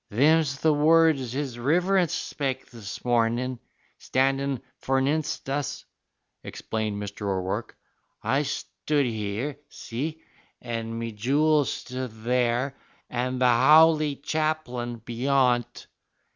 [0.09, 3.59] "Thim's the words his riverince spake this mornin',
[3.99, 5.85] standin' foreninst us,"
[6.43, 7.21] explained Mr.
[7.27, 7.77] O'Rourke.
[8.23, 10.23] "I stood here, see,
[10.59, 12.75] and me jew'l stood there,
[13.11, 15.85] and the howly chaplain beyont."